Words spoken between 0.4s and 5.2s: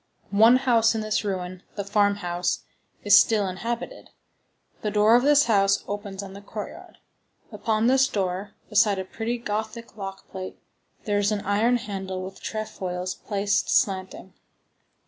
house in this ruin, the farmhouse, is still inhabited. The door